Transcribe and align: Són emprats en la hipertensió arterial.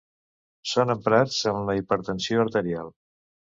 Són 0.71 0.93
emprats 0.93 1.37
en 1.53 1.61
la 1.69 1.77
hipertensió 1.83 2.43
arterial. 2.47 2.93